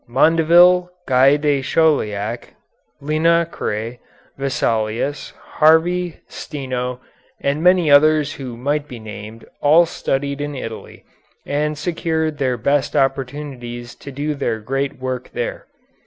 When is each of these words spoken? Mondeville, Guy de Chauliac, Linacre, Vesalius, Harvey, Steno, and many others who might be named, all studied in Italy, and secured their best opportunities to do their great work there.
Mondeville, 0.09 0.89
Guy 1.05 1.37
de 1.37 1.61
Chauliac, 1.61 2.55
Linacre, 3.03 3.99
Vesalius, 4.35 5.31
Harvey, 5.37 6.21
Steno, 6.27 6.99
and 7.39 7.61
many 7.61 7.91
others 7.91 8.33
who 8.33 8.57
might 8.57 8.87
be 8.87 8.97
named, 8.99 9.45
all 9.61 9.85
studied 9.85 10.41
in 10.41 10.55
Italy, 10.55 11.03
and 11.45 11.77
secured 11.77 12.39
their 12.39 12.57
best 12.57 12.95
opportunities 12.95 13.93
to 13.93 14.11
do 14.11 14.33
their 14.33 14.59
great 14.59 14.97
work 14.99 15.29
there. 15.33 15.67